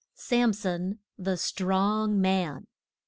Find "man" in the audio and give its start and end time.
2.19-2.65